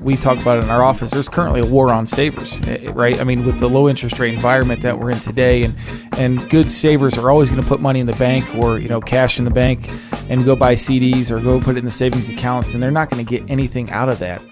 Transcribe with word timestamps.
we 0.00 0.16
talk 0.16 0.40
about 0.40 0.58
it 0.58 0.64
in 0.64 0.70
our 0.70 0.82
office, 0.82 1.10
there's 1.10 1.28
currently 1.28 1.60
a 1.60 1.66
war 1.66 1.92
on 1.92 2.06
savers, 2.06 2.58
eh, 2.66 2.90
right? 2.92 3.20
I 3.20 3.24
mean, 3.24 3.44
with 3.44 3.58
the 3.58 3.68
low 3.68 3.88
interest 3.88 4.18
rate 4.18 4.32
environment 4.32 4.80
that 4.82 4.98
we're 4.98 5.10
in 5.10 5.20
today, 5.20 5.62
and 5.62 5.74
and 6.16 6.48
good 6.50 6.70
savers 6.70 7.18
are 7.18 7.30
always 7.30 7.50
going 7.50 7.62
to 7.62 7.68
put 7.68 7.80
money 7.80 8.00
in 8.00 8.06
the 8.06 8.16
bank 8.16 8.46
or 8.56 8.78
you 8.78 8.88
know 8.88 9.00
cash 9.00 9.38
in 9.38 9.44
the 9.44 9.50
bank 9.50 9.90
and 10.28 10.44
go 10.44 10.56
buy 10.56 10.74
CDs 10.74 11.30
or 11.30 11.38
go 11.40 11.60
put 11.60 11.76
it 11.76 11.80
in 11.80 11.84
the 11.84 11.90
savings 11.90 12.28
accounts, 12.30 12.74
and 12.74 12.82
they're 12.82 12.90
not 12.90 13.10
going 13.10 13.24
to 13.24 13.38
get 13.38 13.48
anything 13.50 13.90
out 13.90 14.08
of 14.08 14.18
that. 14.20 14.42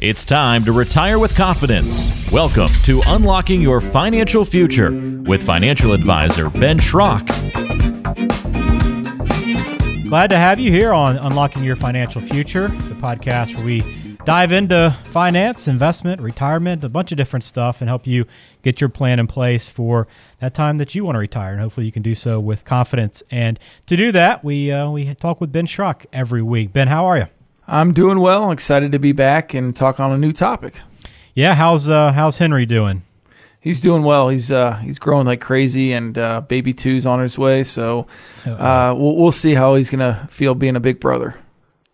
It's 0.00 0.24
time 0.24 0.62
to 0.62 0.72
retire 0.72 1.18
with 1.18 1.36
confidence. 1.36 2.30
Welcome 2.32 2.68
to 2.84 3.02
Unlocking 3.06 3.60
Your 3.60 3.80
Financial 3.80 4.44
Future 4.44 4.90
with 5.26 5.42
financial 5.42 5.92
advisor 5.92 6.50
Ben 6.50 6.78
Schrock. 6.78 7.77
Glad 10.08 10.30
to 10.30 10.38
have 10.38 10.58
you 10.58 10.70
here 10.72 10.94
on 10.94 11.18
Unlocking 11.18 11.62
Your 11.62 11.76
Financial 11.76 12.22
Future, 12.22 12.68
the 12.68 12.94
podcast 12.94 13.54
where 13.54 13.64
we 13.66 13.82
dive 14.24 14.52
into 14.52 14.96
finance, 15.04 15.68
investment, 15.68 16.22
retirement, 16.22 16.82
a 16.82 16.88
bunch 16.88 17.12
of 17.12 17.18
different 17.18 17.44
stuff, 17.44 17.82
and 17.82 17.90
help 17.90 18.06
you 18.06 18.24
get 18.62 18.80
your 18.80 18.88
plan 18.88 19.18
in 19.18 19.26
place 19.26 19.68
for 19.68 20.08
that 20.38 20.54
time 20.54 20.78
that 20.78 20.94
you 20.94 21.04
want 21.04 21.16
to 21.16 21.18
retire. 21.18 21.52
And 21.52 21.60
hopefully, 21.60 21.84
you 21.84 21.92
can 21.92 22.02
do 22.02 22.14
so 22.14 22.40
with 22.40 22.64
confidence. 22.64 23.22
And 23.30 23.60
to 23.84 23.98
do 23.98 24.10
that, 24.12 24.42
we 24.42 24.72
uh, 24.72 24.90
we 24.90 25.14
talk 25.14 25.42
with 25.42 25.52
Ben 25.52 25.66
Schrock 25.66 26.06
every 26.10 26.40
week. 26.40 26.72
Ben, 26.72 26.88
how 26.88 27.04
are 27.04 27.18
you? 27.18 27.26
I'm 27.66 27.92
doing 27.92 28.18
well. 28.20 28.50
Excited 28.50 28.92
to 28.92 28.98
be 28.98 29.12
back 29.12 29.52
and 29.52 29.76
talk 29.76 30.00
on 30.00 30.10
a 30.10 30.16
new 30.16 30.32
topic. 30.32 30.80
Yeah, 31.34 31.54
how's 31.54 31.86
uh, 31.86 32.12
how's 32.12 32.38
Henry 32.38 32.64
doing? 32.64 33.02
He's 33.60 33.80
doing 33.80 34.04
well. 34.04 34.28
He's 34.28 34.52
uh, 34.52 34.76
he's 34.76 34.98
growing 34.98 35.26
like 35.26 35.40
crazy, 35.40 35.92
and 35.92 36.16
uh, 36.16 36.40
baby 36.42 36.72
two's 36.72 37.06
on 37.06 37.20
his 37.20 37.38
way. 37.38 37.64
So 37.64 38.06
uh, 38.46 38.94
we'll 38.96 39.16
we'll 39.16 39.32
see 39.32 39.54
how 39.54 39.74
he's 39.74 39.90
gonna 39.90 40.26
feel 40.30 40.54
being 40.54 40.76
a 40.76 40.80
big 40.80 41.00
brother. 41.00 41.34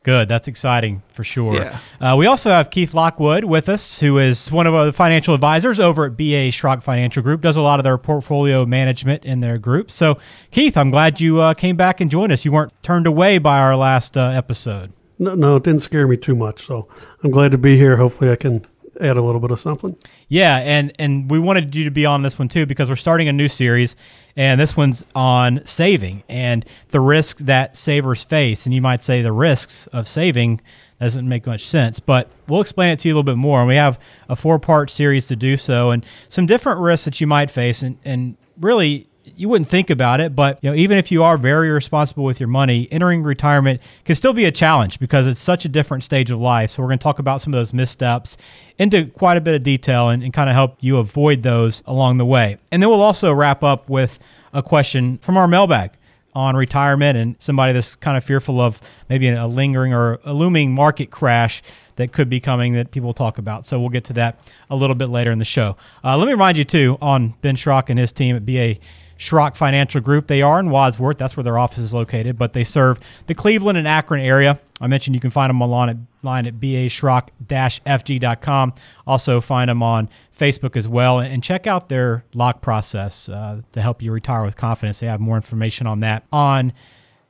Good. 0.04 0.28
That's 0.28 0.48
exciting 0.48 1.02
for 1.08 1.24
sure. 1.24 1.54
Yeah. 1.54 1.78
Uh, 1.98 2.14
we 2.18 2.26
also 2.26 2.50
have 2.50 2.68
Keith 2.68 2.92
Lockwood 2.92 3.44
with 3.44 3.70
us, 3.70 3.98
who 4.00 4.18
is 4.18 4.52
one 4.52 4.66
of 4.66 4.84
the 4.84 4.92
financial 4.92 5.34
advisors 5.34 5.80
over 5.80 6.04
at 6.04 6.14
BA 6.14 6.52
Schrock 6.52 6.82
Financial 6.82 7.22
Group, 7.22 7.40
does 7.40 7.56
a 7.56 7.62
lot 7.62 7.80
of 7.80 7.84
their 7.84 7.96
portfolio 7.96 8.66
management 8.66 9.24
in 9.24 9.40
their 9.40 9.56
group. 9.56 9.90
So, 9.90 10.18
Keith, 10.50 10.76
I'm 10.76 10.90
glad 10.90 11.22
you 11.22 11.40
uh, 11.40 11.54
came 11.54 11.76
back 11.76 12.02
and 12.02 12.10
joined 12.10 12.32
us. 12.32 12.44
You 12.44 12.52
weren't 12.52 12.74
turned 12.82 13.06
away 13.06 13.38
by 13.38 13.58
our 13.58 13.74
last 13.76 14.18
uh, 14.18 14.28
episode. 14.28 14.92
No, 15.18 15.34
no, 15.34 15.56
it 15.56 15.62
didn't 15.62 15.80
scare 15.80 16.06
me 16.06 16.18
too 16.18 16.34
much. 16.34 16.66
So 16.66 16.86
I'm 17.22 17.30
glad 17.30 17.52
to 17.52 17.58
be 17.58 17.78
here. 17.78 17.96
Hopefully, 17.96 18.30
I 18.30 18.36
can 18.36 18.66
add 19.00 19.16
a 19.16 19.22
little 19.22 19.40
bit 19.40 19.50
of 19.50 19.58
something. 19.58 19.96
Yeah, 20.28 20.58
and 20.58 20.92
and 20.98 21.30
we 21.30 21.38
wanted 21.38 21.74
you 21.74 21.84
to 21.84 21.90
be 21.90 22.06
on 22.06 22.22
this 22.22 22.38
one 22.38 22.48
too 22.48 22.66
because 22.66 22.88
we're 22.88 22.96
starting 22.96 23.28
a 23.28 23.32
new 23.32 23.48
series, 23.48 23.96
and 24.36 24.60
this 24.60 24.76
one's 24.76 25.04
on 25.14 25.62
saving 25.64 26.22
and 26.28 26.64
the 26.88 27.00
risks 27.00 27.42
that 27.42 27.76
savers 27.76 28.24
face. 28.24 28.66
And 28.66 28.74
you 28.74 28.82
might 28.82 29.04
say 29.04 29.22
the 29.22 29.32
risks 29.32 29.86
of 29.88 30.08
saving 30.08 30.60
doesn't 31.00 31.28
make 31.28 31.46
much 31.46 31.66
sense, 31.66 32.00
but 32.00 32.30
we'll 32.48 32.60
explain 32.60 32.90
it 32.90 32.98
to 33.00 33.08
you 33.08 33.14
a 33.14 33.16
little 33.16 33.24
bit 33.24 33.36
more. 33.36 33.58
And 33.60 33.68
we 33.68 33.76
have 33.76 33.98
a 34.28 34.36
four 34.36 34.58
part 34.58 34.90
series 34.90 35.26
to 35.28 35.36
do 35.36 35.56
so, 35.56 35.90
and 35.90 36.04
some 36.28 36.46
different 36.46 36.80
risks 36.80 37.04
that 37.04 37.20
you 37.20 37.26
might 37.26 37.50
face, 37.50 37.82
and 37.82 37.98
and 38.04 38.36
really 38.60 39.06
you 39.36 39.48
wouldn't 39.48 39.68
think 39.68 39.90
about 39.90 40.20
it, 40.20 40.36
but 40.36 40.58
you 40.62 40.70
know, 40.70 40.76
even 40.76 40.98
if 40.98 41.10
you 41.10 41.22
are 41.22 41.36
very 41.38 41.70
responsible 41.70 42.24
with 42.24 42.40
your 42.40 42.48
money, 42.48 42.88
entering 42.90 43.22
retirement 43.22 43.80
can 44.04 44.14
still 44.14 44.32
be 44.32 44.44
a 44.44 44.52
challenge 44.52 44.98
because 44.98 45.26
it's 45.26 45.40
such 45.40 45.64
a 45.64 45.68
different 45.68 46.04
stage 46.04 46.30
of 46.30 46.38
life. 46.38 46.70
So 46.70 46.82
we're 46.82 46.88
going 46.88 46.98
to 46.98 47.02
talk 47.02 47.18
about 47.18 47.40
some 47.40 47.52
of 47.52 47.58
those 47.58 47.72
missteps 47.72 48.36
into 48.78 49.06
quite 49.06 49.36
a 49.36 49.40
bit 49.40 49.54
of 49.54 49.62
detail 49.62 50.10
and, 50.10 50.22
and 50.22 50.32
kind 50.32 50.50
of 50.50 50.54
help 50.54 50.76
you 50.80 50.98
avoid 50.98 51.42
those 51.42 51.82
along 51.86 52.18
the 52.18 52.26
way. 52.26 52.58
And 52.70 52.82
then 52.82 52.90
we'll 52.90 53.02
also 53.02 53.32
wrap 53.32 53.62
up 53.62 53.88
with 53.88 54.18
a 54.52 54.62
question 54.62 55.18
from 55.18 55.36
our 55.36 55.48
mailbag 55.48 55.92
on 56.34 56.56
retirement 56.56 57.16
and 57.16 57.36
somebody 57.38 57.72
that's 57.72 57.94
kind 57.96 58.16
of 58.16 58.24
fearful 58.24 58.60
of 58.60 58.80
maybe 59.08 59.28
a 59.28 59.46
lingering 59.46 59.92
or 59.92 60.18
a 60.24 60.34
looming 60.34 60.72
market 60.72 61.10
crash 61.10 61.62
that 61.96 62.12
could 62.12 62.28
be 62.28 62.40
coming 62.40 62.74
that 62.74 62.90
people 62.90 63.12
talk 63.12 63.38
about. 63.38 63.64
So 63.64 63.78
we'll 63.78 63.88
get 63.88 64.04
to 64.04 64.12
that 64.14 64.40
a 64.68 64.76
little 64.76 64.96
bit 64.96 65.08
later 65.08 65.30
in 65.30 65.38
the 65.38 65.44
show. 65.44 65.76
Uh, 66.02 66.18
let 66.18 66.26
me 66.26 66.32
remind 66.32 66.56
you 66.56 66.64
too 66.64 66.98
on 67.00 67.34
Ben 67.40 67.54
Schrock 67.54 67.88
and 67.88 67.98
his 67.98 68.12
team 68.12 68.34
at 68.34 68.44
BA 68.44 68.76
Schrock 69.18 69.56
Financial 69.56 70.00
Group. 70.00 70.26
They 70.26 70.42
are 70.42 70.60
in 70.60 70.68
Wadsworth. 70.70 71.16
That's 71.18 71.36
where 71.36 71.44
their 71.44 71.58
office 71.58 71.78
is 71.78 71.94
located, 71.94 72.38
but 72.38 72.52
they 72.52 72.64
serve 72.64 73.00
the 73.26 73.34
Cleveland 73.34 73.78
and 73.78 73.88
Akron 73.88 74.20
area. 74.20 74.60
I 74.80 74.86
mentioned 74.86 75.14
you 75.14 75.20
can 75.20 75.30
find 75.30 75.50
them 75.50 75.60
online 75.62 75.88
at, 75.88 75.96
line 76.22 76.46
at 76.46 76.54
baschrock-fg.com. 76.54 78.74
Also 79.06 79.40
find 79.40 79.68
them 79.68 79.82
on 79.82 80.08
Facebook 80.36 80.76
as 80.76 80.88
well. 80.88 81.20
And 81.20 81.42
check 81.42 81.66
out 81.66 81.88
their 81.88 82.24
lock 82.34 82.60
process 82.60 83.28
uh, 83.28 83.62
to 83.72 83.80
help 83.80 84.02
you 84.02 84.12
retire 84.12 84.42
with 84.42 84.56
confidence. 84.56 85.00
They 85.00 85.06
have 85.06 85.20
more 85.20 85.36
information 85.36 85.86
on 85.86 86.00
that 86.00 86.24
on 86.32 86.72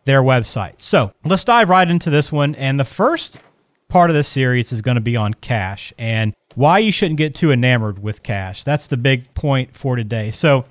their 0.04 0.22
website. 0.22 0.74
So 0.78 1.12
let's 1.24 1.44
dive 1.44 1.68
right 1.68 1.88
into 1.88 2.10
this 2.10 2.32
one. 2.32 2.54
And 2.54 2.80
the 2.80 2.84
first 2.84 3.38
part 3.88 4.10
of 4.10 4.16
this 4.16 4.28
series 4.28 4.72
is 4.72 4.82
going 4.82 4.96
to 4.96 5.00
be 5.00 5.16
on 5.16 5.32
cash 5.34 5.92
and 5.98 6.34
why 6.54 6.78
you 6.78 6.92
shouldn't 6.92 7.18
get 7.18 7.34
too 7.34 7.52
enamored 7.52 8.02
with 8.02 8.22
cash. 8.22 8.64
That's 8.64 8.86
the 8.86 8.96
big 8.96 9.32
point 9.34 9.76
for 9.76 9.96
today. 9.96 10.30
So 10.30 10.64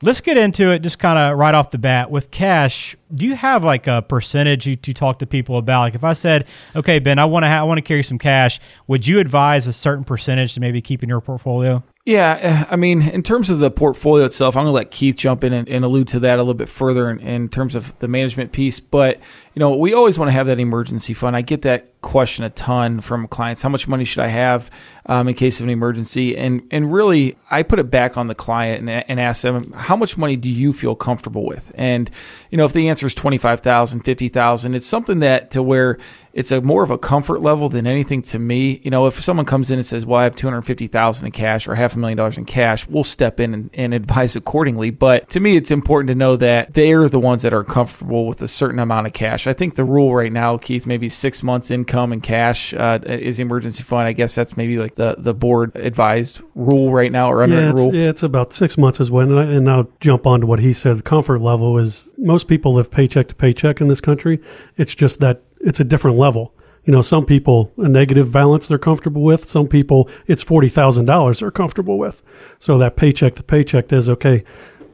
Let's 0.00 0.20
get 0.20 0.36
into 0.36 0.70
it 0.70 0.82
just 0.82 1.00
kind 1.00 1.18
of 1.18 1.36
right 1.36 1.54
off 1.54 1.72
the 1.72 1.78
bat 1.78 2.08
with 2.08 2.30
cash. 2.30 2.96
Do 3.12 3.26
you 3.26 3.34
have 3.34 3.64
like 3.64 3.88
a 3.88 4.00
percentage 4.00 4.64
you, 4.64 4.76
to 4.76 4.94
talk 4.94 5.18
to 5.18 5.26
people 5.26 5.58
about? 5.58 5.80
Like 5.80 5.94
if 5.96 6.04
I 6.04 6.12
said, 6.12 6.46
"Okay, 6.76 7.00
Ben, 7.00 7.18
I 7.18 7.24
want 7.24 7.42
to 7.42 7.48
ha- 7.48 7.58
I 7.58 7.62
want 7.64 7.78
to 7.78 7.82
carry 7.82 8.04
some 8.04 8.16
cash," 8.18 8.60
would 8.86 9.08
you 9.08 9.18
advise 9.18 9.66
a 9.66 9.72
certain 9.72 10.04
percentage 10.04 10.54
to 10.54 10.60
maybe 10.60 10.80
keep 10.80 11.02
in 11.02 11.08
your 11.08 11.20
portfolio? 11.20 11.82
Yeah, 12.08 12.38
eh, 12.40 12.64
I 12.70 12.76
mean, 12.76 13.02
in 13.02 13.22
terms 13.22 13.50
of 13.50 13.58
the 13.58 13.70
portfolio 13.70 14.24
itself, 14.24 14.56
I'm 14.56 14.62
going 14.62 14.72
to 14.72 14.74
let 14.74 14.90
Keith 14.90 15.14
jump 15.14 15.44
in 15.44 15.52
and, 15.52 15.68
and 15.68 15.84
allude 15.84 16.08
to 16.08 16.20
that 16.20 16.38
a 16.38 16.42
little 16.42 16.54
bit 16.54 16.70
further 16.70 17.10
in, 17.10 17.18
in, 17.20 17.50
terms 17.50 17.74
of 17.74 17.98
the 17.98 18.08
management 18.08 18.50
piece. 18.50 18.80
But 18.80 19.18
you 19.52 19.60
know, 19.60 19.76
we 19.76 19.92
always 19.92 20.18
want 20.18 20.30
to 20.30 20.32
have 20.32 20.46
that 20.46 20.58
emergency 20.58 21.12
fund. 21.12 21.36
I 21.36 21.42
get 21.42 21.60
that 21.62 22.00
question 22.00 22.46
a 22.46 22.50
ton 22.50 23.02
from 23.02 23.28
clients. 23.28 23.60
How 23.60 23.68
much 23.68 23.86
money 23.86 24.04
should 24.04 24.22
I 24.22 24.28
have 24.28 24.70
um, 25.04 25.28
in 25.28 25.34
case 25.34 25.60
of 25.60 25.64
an 25.64 25.70
emergency? 25.70 26.34
And 26.34 26.62
and 26.70 26.90
really, 26.90 27.36
I 27.50 27.62
put 27.62 27.78
it 27.78 27.90
back 27.90 28.16
on 28.16 28.28
the 28.28 28.34
client 28.34 28.88
and, 28.88 29.04
and 29.06 29.20
ask 29.20 29.42
them, 29.42 29.72
how 29.72 29.94
much 29.94 30.16
money 30.16 30.36
do 30.36 30.48
you 30.48 30.72
feel 30.72 30.94
comfortable 30.94 31.44
with? 31.44 31.72
And 31.74 32.10
you 32.48 32.56
know, 32.56 32.64
if 32.64 32.72
the 32.72 32.88
answer 32.88 33.06
is 33.06 33.14
twenty 33.14 33.36
five 33.36 33.60
thousand, 33.60 34.00
fifty 34.00 34.30
thousand, 34.30 34.74
it's 34.74 34.86
something 34.86 35.18
that 35.18 35.50
to 35.50 35.62
where 35.62 35.98
it's 36.38 36.52
a 36.52 36.60
more 36.60 36.84
of 36.84 36.90
a 36.92 36.98
comfort 36.98 37.40
level 37.40 37.68
than 37.68 37.84
anything 37.88 38.22
to 38.22 38.38
me. 38.38 38.80
You 38.84 38.92
know, 38.92 39.06
if 39.06 39.14
someone 39.14 39.44
comes 39.44 39.72
in 39.72 39.78
and 39.80 39.84
says, 39.84 40.06
"Well, 40.06 40.20
I 40.20 40.22
have 40.22 40.36
two 40.36 40.46
hundred 40.46 40.62
fifty 40.62 40.86
thousand 40.86 41.26
in 41.26 41.32
cash 41.32 41.66
or 41.66 41.74
half 41.74 41.96
a 41.96 41.98
million 41.98 42.16
dollars 42.16 42.38
in 42.38 42.44
cash," 42.44 42.86
we'll 42.86 43.02
step 43.02 43.40
in 43.40 43.52
and, 43.52 43.70
and 43.74 43.92
advise 43.92 44.36
accordingly. 44.36 44.90
But 44.90 45.28
to 45.30 45.40
me, 45.40 45.56
it's 45.56 45.72
important 45.72 46.06
to 46.10 46.14
know 46.14 46.36
that 46.36 46.74
they're 46.74 47.08
the 47.08 47.18
ones 47.18 47.42
that 47.42 47.52
are 47.52 47.64
comfortable 47.64 48.28
with 48.28 48.40
a 48.40 48.46
certain 48.46 48.78
amount 48.78 49.08
of 49.08 49.14
cash. 49.14 49.48
I 49.48 49.52
think 49.52 49.74
the 49.74 49.82
rule 49.82 50.14
right 50.14 50.32
now, 50.32 50.56
Keith, 50.58 50.86
maybe 50.86 51.08
six 51.08 51.42
months 51.42 51.72
income 51.72 52.12
in 52.12 52.20
cash 52.20 52.72
uh, 52.72 53.00
is 53.04 53.40
emergency 53.40 53.82
fund. 53.82 54.06
I 54.06 54.12
guess 54.12 54.36
that's 54.36 54.56
maybe 54.56 54.78
like 54.78 54.94
the, 54.94 55.16
the 55.18 55.34
board 55.34 55.74
advised 55.74 56.40
rule 56.54 56.92
right 56.92 57.10
now 57.10 57.32
or 57.32 57.44
yeah, 57.48 57.70
it's, 57.70 57.80
rule. 57.80 57.92
Yeah, 57.92 58.10
it's 58.10 58.22
about 58.22 58.52
six 58.52 58.78
months 58.78 59.00
is 59.00 59.10
when. 59.10 59.32
And, 59.32 59.50
and 59.50 59.68
I'll 59.68 59.90
jump 59.98 60.24
on 60.24 60.42
to 60.42 60.46
what 60.46 60.60
he 60.60 60.72
said. 60.72 60.98
The 60.98 61.02
comfort 61.02 61.40
level 61.40 61.78
is 61.78 62.10
most 62.16 62.46
people 62.46 62.74
live 62.74 62.92
paycheck 62.92 63.26
to 63.26 63.34
paycheck 63.34 63.80
in 63.80 63.88
this 63.88 64.00
country. 64.00 64.38
It's 64.76 64.94
just 64.94 65.18
that 65.18 65.42
it's 65.60 65.80
a 65.80 65.84
different 65.84 66.16
level. 66.16 66.54
You 66.84 66.92
know, 66.92 67.02
some 67.02 67.26
people 67.26 67.72
a 67.76 67.88
negative 67.88 68.32
balance 68.32 68.68
they're 68.68 68.78
comfortable 68.78 69.22
with. 69.22 69.44
Some 69.44 69.68
people 69.68 70.08
it's 70.26 70.42
forty 70.42 70.68
thousand 70.68 71.04
dollars 71.04 71.40
they're 71.40 71.50
comfortable 71.50 71.98
with. 71.98 72.22
So 72.58 72.78
that 72.78 72.96
paycheck 72.96 73.34
to 73.36 73.42
paycheck 73.42 73.92
is 73.92 74.08
okay 74.08 74.44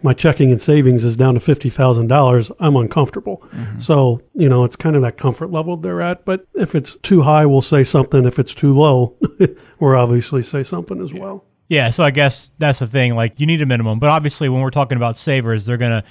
my 0.05 0.13
checking 0.13 0.51
and 0.51 0.61
savings 0.61 1.03
is 1.03 1.17
down 1.17 1.33
to 1.33 1.41
$50,000, 1.41 2.53
I'm 2.61 2.77
uncomfortable. 2.77 3.43
Mm-hmm. 3.55 3.81
So, 3.81 4.21
you 4.35 4.51
know, 4.51 4.63
it's 4.63 4.77
kind 4.77 4.97
of 4.97 5.03
that 5.03 5.17
comfort 5.17 5.51
level 5.51 5.79
they're 5.79 6.03
at. 6.03 6.27
But 6.27 6.47
if 6.55 6.75
it's 6.75 6.99
too 6.99 7.23
high, 7.23 7.47
we'll 7.47 7.63
say 7.63 7.85
something. 7.85 8.27
If 8.27 8.39
it's 8.39 8.53
too 8.53 8.75
low, 8.75 9.17
we'll 9.81 9.97
obviously 9.97 10.43
say 10.43 10.63
something 10.63 11.03
as 11.03 11.15
well. 11.15 11.47
Yeah. 11.69 11.89
So 11.89 12.05
I 12.05 12.11
guess 12.11 12.51
that's 12.59 12.81
the 12.81 12.87
thing. 12.87 13.15
Like, 13.15 13.41
you 13.41 13.47
need 13.47 13.63
a 13.63 13.67
minimum. 13.67 13.99
But 13.99 14.11
obviously, 14.11 14.51
when 14.51 14.61
we're 14.61 14.69
talking 14.69 14.97
about 14.97 15.17
savers, 15.17 15.65
they're 15.65 15.79
going 15.79 16.03
to 16.03 16.05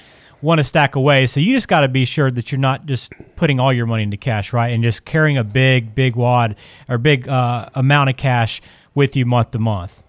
want 0.43 0.59
to 0.59 0.63
stack 0.63 0.95
away. 0.95 1.25
So 1.25 1.39
you 1.39 1.55
just 1.55 1.67
got 1.67 1.81
to 1.81 1.87
be 1.87 2.05
sure 2.05 2.29
that 2.29 2.51
you're 2.51 2.59
not 2.59 2.85
just 2.85 3.13
putting 3.35 3.59
all 3.59 3.73
your 3.73 3.85
money 3.85 4.03
into 4.03 4.17
cash, 4.17 4.53
right? 4.53 4.69
And 4.69 4.83
just 4.83 5.05
carrying 5.05 5.37
a 5.37 5.43
big, 5.43 5.95
big 5.95 6.15
wad 6.15 6.57
or 6.89 6.97
big 6.97 7.27
uh, 7.27 7.69
amount 7.73 8.09
of 8.09 8.17
cash 8.17 8.61
with 8.93 9.15
you 9.15 9.25
month 9.25 9.51
to 9.51 9.59
month. 9.59 10.03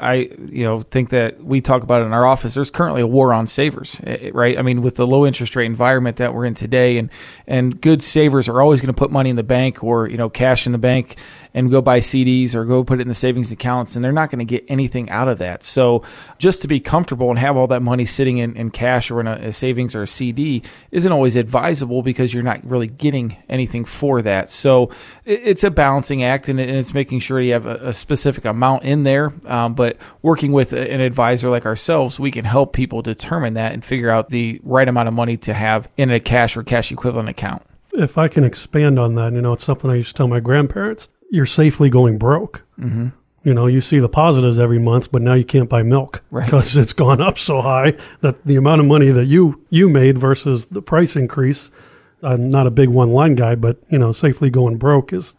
I 0.00 0.30
you 0.46 0.64
know 0.64 0.80
think 0.80 1.10
that 1.10 1.42
we 1.42 1.60
talk 1.60 1.82
about 1.82 2.02
it 2.02 2.04
in 2.04 2.12
our 2.12 2.24
office. 2.24 2.54
There's 2.54 2.70
currently 2.70 3.02
a 3.02 3.06
war 3.06 3.32
on 3.32 3.48
savers, 3.48 4.00
eh, 4.04 4.16
eh, 4.20 4.30
right? 4.32 4.56
I 4.56 4.62
mean, 4.62 4.80
with 4.80 4.94
the 4.94 5.06
low 5.06 5.26
interest 5.26 5.56
rate 5.56 5.66
environment 5.66 6.18
that 6.18 6.34
we're 6.34 6.44
in 6.44 6.54
today, 6.54 6.98
and 6.98 7.10
and 7.48 7.80
good 7.80 8.02
savers 8.02 8.48
are 8.48 8.62
always 8.62 8.80
going 8.80 8.94
to 8.94 8.98
put 8.98 9.10
money 9.10 9.30
in 9.30 9.36
the 9.36 9.42
bank 9.42 9.82
or 9.82 10.08
you 10.08 10.16
know 10.16 10.28
cash 10.28 10.66
in 10.66 10.72
the 10.72 10.78
bank 10.78 11.16
and 11.58 11.72
go 11.72 11.82
buy 11.82 11.98
CDs 11.98 12.54
or 12.54 12.64
go 12.64 12.84
put 12.84 13.00
it 13.00 13.02
in 13.02 13.08
the 13.08 13.14
savings 13.14 13.50
accounts, 13.50 13.96
and 13.96 14.04
they're 14.04 14.12
not 14.12 14.30
going 14.30 14.38
to 14.38 14.44
get 14.44 14.64
anything 14.68 15.10
out 15.10 15.26
of 15.26 15.38
that. 15.38 15.64
So 15.64 16.04
just 16.38 16.62
to 16.62 16.68
be 16.68 16.78
comfortable 16.78 17.30
and 17.30 17.38
have 17.40 17.56
all 17.56 17.66
that 17.66 17.82
money 17.82 18.04
sitting 18.04 18.38
in, 18.38 18.56
in 18.56 18.70
cash 18.70 19.10
or 19.10 19.20
in 19.20 19.26
a, 19.26 19.32
a 19.32 19.52
savings 19.52 19.96
or 19.96 20.02
a 20.02 20.06
CD 20.06 20.62
isn't 20.92 21.10
always 21.10 21.34
advisable 21.34 22.02
because 22.02 22.32
you're 22.32 22.44
not 22.44 22.64
really 22.64 22.86
getting 22.86 23.36
anything 23.48 23.84
for 23.84 24.22
that. 24.22 24.50
So 24.50 24.90
it, 25.24 25.40
it's 25.42 25.64
a 25.64 25.70
balancing 25.72 26.22
act, 26.22 26.48
and, 26.48 26.60
it, 26.60 26.68
and, 26.68 26.78
it's 26.78 26.94
making 26.94 27.18
sure 27.18 27.40
you 27.40 27.54
have 27.54 27.66
a, 27.66 27.88
a 27.88 27.92
specific 27.92 28.44
amount 28.44 28.84
in 28.84 29.02
there. 29.02 29.32
Um, 29.44 29.74
but 29.74 29.96
working 30.22 30.52
with 30.52 30.72
an 30.72 31.00
advisor 31.00 31.50
like 31.50 31.66
ourselves, 31.66 32.20
we 32.20 32.30
can 32.30 32.44
help 32.44 32.72
people 32.72 33.02
determine 33.02 33.54
that 33.54 33.72
and 33.72 33.84
figure 33.84 34.10
out 34.10 34.28
the 34.28 34.60
right 34.62 34.86
amount 34.86 35.08
of 35.08 35.14
money 35.14 35.36
to 35.38 35.54
have 35.54 35.90
in 35.96 36.12
a 36.12 36.20
cash 36.20 36.56
or 36.56 36.62
cash 36.62 36.92
equivalent 36.92 37.28
account. 37.28 37.64
If 37.94 38.16
I 38.16 38.28
can 38.28 38.44
expand 38.44 38.96
on 38.96 39.16
that, 39.16 39.32
you 39.32 39.40
know, 39.40 39.54
it's 39.54 39.64
something 39.64 39.90
I 39.90 39.96
used 39.96 40.10
to 40.10 40.14
tell 40.14 40.28
my 40.28 40.38
grandparents. 40.38 41.08
You're 41.30 41.46
safely 41.46 41.90
going 41.90 42.18
broke. 42.18 42.64
Mm-hmm. 42.78 43.08
You 43.44 43.54
know, 43.54 43.66
you 43.66 43.80
see 43.80 43.98
the 43.98 44.08
positives 44.08 44.58
every 44.58 44.78
month, 44.78 45.12
but 45.12 45.22
now 45.22 45.34
you 45.34 45.44
can't 45.44 45.70
buy 45.70 45.82
milk 45.82 46.22
Right. 46.30 46.44
because 46.44 46.76
it's 46.76 46.92
gone 46.92 47.20
up 47.20 47.38
so 47.38 47.60
high 47.62 47.94
that 48.20 48.44
the 48.44 48.56
amount 48.56 48.80
of 48.80 48.86
money 48.86 49.08
that 49.10 49.26
you 49.26 49.64
you 49.70 49.88
made 49.88 50.18
versus 50.18 50.66
the 50.66 50.82
price 50.82 51.16
increase. 51.16 51.70
I'm 52.22 52.48
not 52.48 52.66
a 52.66 52.70
big 52.72 52.88
one 52.88 53.12
line 53.12 53.36
guy, 53.36 53.54
but 53.54 53.78
you 53.88 53.98
know, 53.98 54.10
safely 54.12 54.50
going 54.50 54.76
broke 54.76 55.12
is 55.12 55.36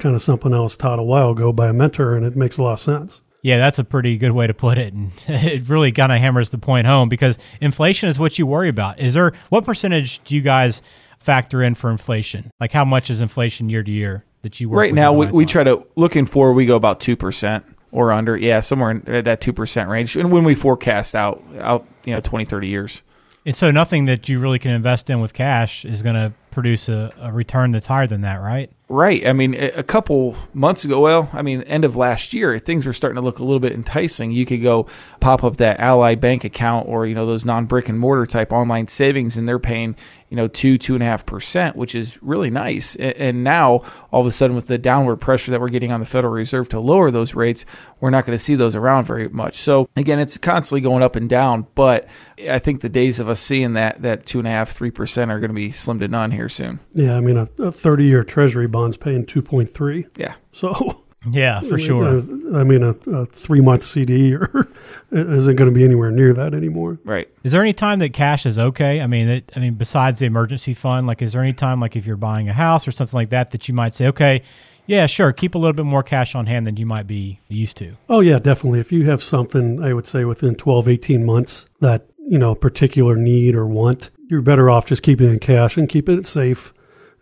kind 0.00 0.14
of 0.16 0.22
something 0.22 0.52
I 0.52 0.60
was 0.60 0.76
taught 0.76 0.98
a 0.98 1.02
while 1.02 1.30
ago 1.30 1.52
by 1.52 1.68
a 1.68 1.72
mentor, 1.72 2.16
and 2.16 2.26
it 2.26 2.36
makes 2.36 2.58
a 2.58 2.62
lot 2.62 2.72
of 2.74 2.80
sense. 2.80 3.22
Yeah, 3.42 3.58
that's 3.58 3.78
a 3.78 3.84
pretty 3.84 4.18
good 4.18 4.32
way 4.32 4.48
to 4.48 4.54
put 4.54 4.76
it, 4.78 4.92
and 4.92 5.12
it 5.28 5.68
really 5.68 5.92
kind 5.92 6.10
of 6.10 6.18
hammers 6.18 6.50
the 6.50 6.58
point 6.58 6.86
home 6.88 7.08
because 7.08 7.38
inflation 7.60 8.08
is 8.08 8.18
what 8.18 8.36
you 8.38 8.46
worry 8.46 8.68
about. 8.68 8.98
Is 8.98 9.14
there 9.14 9.32
what 9.48 9.64
percentage 9.64 10.22
do 10.24 10.34
you 10.34 10.40
guys 10.40 10.82
factor 11.20 11.62
in 11.62 11.76
for 11.76 11.88
inflation? 11.90 12.50
Like 12.60 12.72
how 12.72 12.84
much 12.84 13.10
is 13.10 13.20
inflation 13.20 13.68
year 13.68 13.84
to 13.84 13.90
year 13.90 14.24
that 14.42 14.60
you 14.60 14.68
work 14.68 14.78
right 14.78 14.92
with 14.92 14.96
now 14.96 15.12
we, 15.12 15.26
we 15.28 15.44
try 15.44 15.64
to 15.64 15.86
looking 15.96 16.26
for 16.26 16.52
we 16.52 16.66
go 16.66 16.76
about 16.76 17.00
2% 17.00 17.64
or 17.92 18.12
under 18.12 18.36
yeah 18.36 18.60
somewhere 18.60 18.90
in 18.90 19.02
that 19.24 19.40
2% 19.40 19.88
range 19.88 20.16
and 20.16 20.30
when 20.30 20.44
we 20.44 20.54
forecast 20.54 21.14
out 21.14 21.42
out 21.58 21.86
you 22.04 22.12
know 22.14 22.20
20 22.20 22.44
30 22.44 22.68
years 22.68 23.02
And 23.44 23.56
so 23.56 23.70
nothing 23.70 24.04
that 24.06 24.28
you 24.28 24.40
really 24.40 24.58
can 24.58 24.72
invest 24.72 25.08
in 25.08 25.20
with 25.20 25.32
cash 25.32 25.84
is 25.84 26.02
going 26.02 26.16
to 26.16 26.34
produce 26.50 26.88
a, 26.88 27.10
a 27.20 27.32
return 27.32 27.72
that's 27.72 27.86
higher 27.86 28.06
than 28.06 28.22
that, 28.22 28.42
right? 28.42 28.70
Right. 28.88 29.26
I 29.26 29.32
mean, 29.32 29.54
a 29.54 29.68
a 29.76 29.82
couple 29.82 30.36
months 30.52 30.84
ago, 30.84 31.00
well, 31.00 31.30
I 31.32 31.40
mean, 31.40 31.62
end 31.62 31.84
of 31.84 31.94
last 31.94 32.34
year, 32.34 32.58
things 32.58 32.86
were 32.86 32.92
starting 32.92 33.14
to 33.16 33.22
look 33.22 33.38
a 33.38 33.44
little 33.44 33.60
bit 33.60 33.72
enticing. 33.72 34.32
You 34.32 34.44
could 34.44 34.62
go 34.62 34.86
pop 35.20 35.44
up 35.44 35.56
that 35.58 35.78
Ally 35.78 36.14
Bank 36.14 36.44
account 36.44 36.88
or, 36.88 37.06
you 37.06 37.14
know, 37.14 37.24
those 37.26 37.44
non 37.44 37.66
brick 37.66 37.88
and 37.88 37.98
mortar 37.98 38.26
type 38.26 38.52
online 38.52 38.88
savings, 38.88 39.36
and 39.36 39.46
they're 39.46 39.58
paying, 39.58 39.94
you 40.30 40.36
know, 40.36 40.48
two, 40.48 40.76
two 40.76 40.94
and 40.94 41.02
a 41.02 41.06
half 41.06 41.24
percent, 41.24 41.76
which 41.76 41.94
is 41.94 42.22
really 42.22 42.50
nice. 42.50 42.96
And 42.96 43.42
now, 43.42 43.82
all 44.10 44.20
of 44.20 44.26
a 44.26 44.30
sudden, 44.30 44.54
with 44.54 44.66
the 44.66 44.78
downward 44.78 45.16
pressure 45.16 45.50
that 45.50 45.60
we're 45.60 45.68
getting 45.68 45.92
on 45.92 46.00
the 46.00 46.06
Federal 46.06 46.32
Reserve 46.32 46.68
to 46.70 46.80
lower 46.80 47.10
those 47.10 47.34
rates, 47.34 47.64
we're 48.00 48.10
not 48.10 48.26
going 48.26 48.36
to 48.36 48.42
see 48.42 48.54
those 48.54 48.76
around 48.76 49.04
very 49.04 49.28
much. 49.28 49.56
So, 49.56 49.88
again, 49.96 50.18
it's 50.18 50.36
constantly 50.36 50.80
going 50.80 51.02
up 51.02 51.16
and 51.16 51.28
down, 51.28 51.66
but 51.74 52.06
I 52.48 52.58
think 52.58 52.80
the 52.80 52.88
days 52.88 53.20
of 53.20 53.28
us 53.28 53.40
seeing 53.40 53.72
that, 53.74 54.02
that 54.02 54.26
two 54.26 54.38
and 54.38 54.48
a 54.48 54.50
half, 54.50 54.70
three 54.70 54.90
percent 54.90 55.30
are 55.30 55.40
going 55.40 55.50
to 55.50 55.54
be 55.54 55.70
slim 55.70 55.98
to 56.00 56.08
none 56.08 56.30
here 56.30 56.48
soon. 56.48 56.80
Yeah, 56.92 57.16
I 57.16 57.20
mean, 57.20 57.36
a, 57.36 57.48
a 57.58 57.72
30 57.72 58.04
year 58.04 58.24
treasury 58.24 58.66
bond's 58.66 58.96
paying 58.96 59.24
2.3. 59.24 60.08
Yeah. 60.16 60.34
So, 60.52 61.04
Yeah, 61.30 61.60
for 61.60 61.78
sure. 61.78 62.18
I 62.54 62.64
mean, 62.64 62.82
a, 62.82 62.90
a 63.10 63.26
three 63.26 63.60
month 63.60 63.82
CD 63.82 64.34
or 64.34 64.68
isn't 65.10 65.56
going 65.56 65.70
to 65.70 65.74
be 65.74 65.84
anywhere 65.84 66.10
near 66.10 66.34
that 66.34 66.54
anymore. 66.54 66.98
Right. 67.04 67.28
Is 67.42 67.52
there 67.52 67.62
any 67.62 67.72
time 67.72 67.98
that 68.00 68.12
cash 68.12 68.46
is 68.46 68.58
okay? 68.58 69.00
I 69.00 69.06
mean, 69.06 69.28
it, 69.28 69.52
I 69.56 69.60
mean, 69.60 69.74
besides 69.74 70.18
the 70.18 70.26
emergency 70.26 70.74
fund, 70.74 71.06
like, 71.06 71.22
is 71.22 71.32
there 71.32 71.42
any 71.42 71.52
time, 71.52 71.80
like, 71.80 71.96
if 71.96 72.06
you're 72.06 72.16
buying 72.16 72.48
a 72.48 72.52
house 72.52 72.86
or 72.86 72.92
something 72.92 73.16
like 73.16 73.30
that, 73.30 73.50
that 73.52 73.68
you 73.68 73.74
might 73.74 73.94
say, 73.94 74.08
okay, 74.08 74.42
yeah, 74.86 75.06
sure, 75.06 75.32
keep 75.32 75.54
a 75.54 75.58
little 75.58 75.74
bit 75.74 75.84
more 75.84 76.02
cash 76.02 76.34
on 76.34 76.46
hand 76.46 76.66
than 76.66 76.76
you 76.76 76.86
might 76.86 77.06
be 77.06 77.40
used 77.48 77.76
to? 77.78 77.94
Oh, 78.08 78.20
yeah, 78.20 78.38
definitely. 78.38 78.80
If 78.80 78.92
you 78.92 79.04
have 79.06 79.22
something, 79.22 79.82
I 79.82 79.92
would 79.92 80.06
say 80.06 80.24
within 80.24 80.54
12, 80.54 80.88
18 80.88 81.24
months 81.24 81.66
that, 81.80 82.06
you 82.18 82.38
know, 82.38 82.54
particular 82.54 83.16
need 83.16 83.54
or 83.54 83.66
want, 83.66 84.10
you're 84.28 84.42
better 84.42 84.68
off 84.68 84.86
just 84.86 85.02
keeping 85.02 85.28
it 85.28 85.32
in 85.32 85.38
cash 85.38 85.76
and 85.76 85.88
keeping 85.88 86.18
it 86.18 86.26
safe 86.26 86.72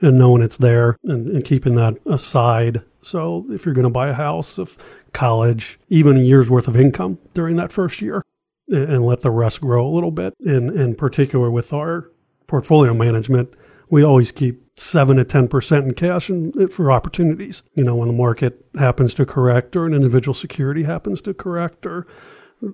and 0.00 0.18
knowing 0.18 0.42
it's 0.42 0.58
there 0.58 0.96
and, 1.04 1.28
and 1.28 1.44
keeping 1.44 1.74
that 1.76 1.98
aside. 2.06 2.82
So 3.02 3.46
if 3.50 3.64
you're 3.64 3.74
going 3.74 3.84
to 3.84 3.90
buy 3.90 4.08
a 4.08 4.14
house, 4.14 4.58
if 4.58 4.76
college, 5.12 5.78
even 5.88 6.16
a 6.16 6.20
year's 6.20 6.50
worth 6.50 6.68
of 6.68 6.76
income 6.76 7.18
during 7.34 7.56
that 7.56 7.72
first 7.72 8.02
year 8.02 8.22
and, 8.68 8.90
and 8.90 9.06
let 9.06 9.20
the 9.20 9.30
rest 9.30 9.60
grow 9.60 9.86
a 9.86 9.88
little 9.88 10.10
bit. 10.10 10.34
In, 10.40 10.76
in 10.78 10.94
particular 10.94 11.50
with 11.50 11.72
our 11.72 12.10
portfolio 12.46 12.92
management, 12.92 13.54
we 13.88 14.02
always 14.02 14.32
keep 14.32 14.62
seven 14.78 15.16
to 15.16 15.24
ten 15.24 15.48
percent 15.48 15.86
in 15.86 15.94
cash 15.94 16.28
and 16.28 16.70
for 16.72 16.92
opportunities. 16.92 17.62
You 17.74 17.84
know, 17.84 17.96
when 17.96 18.08
the 18.08 18.14
market 18.14 18.66
happens 18.76 19.14
to 19.14 19.24
correct 19.24 19.76
or 19.76 19.86
an 19.86 19.94
individual 19.94 20.34
security 20.34 20.82
happens 20.82 21.22
to 21.22 21.32
correct 21.32 21.86
or 21.86 22.06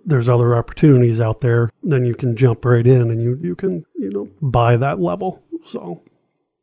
there's 0.05 0.29
other 0.29 0.57
opportunities 0.57 1.21
out 1.21 1.43
there, 1.43 1.71
then 1.83 2.05
you 2.05 2.15
can 2.15 2.37
jump 2.37 2.65
right 2.65 2.87
in 2.87 3.11
and 3.11 3.23
you, 3.23 3.37
you 3.41 3.55
can, 3.55 3.85
you 3.95 4.11
know, 4.11 4.29
buy 4.41 4.77
that 4.77 5.01
level. 5.01 5.43
So 5.65 6.03